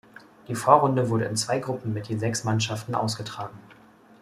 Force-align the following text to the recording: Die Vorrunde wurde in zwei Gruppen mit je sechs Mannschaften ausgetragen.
Die 0.47 0.55
Vorrunde 0.55 1.09
wurde 1.11 1.25
in 1.25 1.35
zwei 1.37 1.59
Gruppen 1.59 1.93
mit 1.93 2.07
je 2.07 2.17
sechs 2.17 2.43
Mannschaften 2.43 2.95
ausgetragen. 2.95 3.55